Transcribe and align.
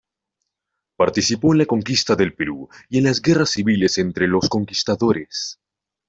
Participó 0.97 1.53
en 1.53 1.59
la 1.59 1.67
conquista 1.67 2.15
del 2.15 2.33
Perú 2.33 2.67
y 2.89 2.97
en 2.97 3.03
las 3.03 3.21
guerras 3.21 3.51
civiles 3.51 3.99
entre 3.99 4.27
los 4.27 4.49
conquistadores. 4.49 5.59